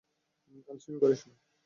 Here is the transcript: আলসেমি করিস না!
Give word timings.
আলসেমি 0.67 0.97
করিস 1.03 1.21
না! 1.27 1.33